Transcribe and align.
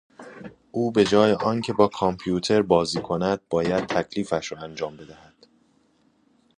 او 0.71 0.91
به 0.91 1.03
جای 1.05 1.33
آن 1.33 1.61
که 1.61 1.73
با 1.73 1.87
کامپیوتر 1.87 2.61
بازی 2.61 3.01
کند، 3.01 3.41
باید 3.49 3.85
تکلیفش 3.85 4.51
را 4.51 4.57
انجام 4.59 4.97
بدهد. 4.97 5.47